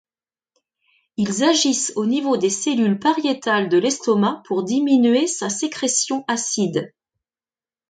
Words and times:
Ils 1.17 1.43
agissent 1.43 1.93
au 1.95 2.07
niveau 2.07 2.35
des 2.35 2.49
cellules 2.49 2.97
pariétales 2.99 3.69
de 3.69 3.77
l'estomac 3.77 4.41
pour 4.47 4.63
diminuer 4.63 5.27
sa 5.27 5.47
sécrétion 5.51 6.25
acide. 6.27 6.91